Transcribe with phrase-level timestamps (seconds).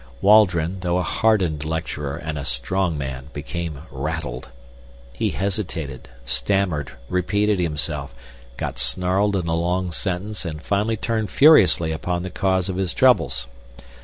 [0.19, 4.49] Waldron, though a hardened lecturer and a strong man, became rattled.
[5.13, 8.11] He hesitated, stammered, repeated himself,
[8.57, 12.95] got snarled in a long sentence, and finally turned furiously upon the cause of his
[12.95, 13.45] troubles.